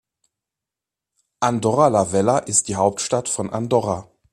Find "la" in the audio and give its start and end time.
1.89-2.11